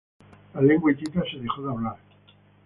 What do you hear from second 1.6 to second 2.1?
de hablar.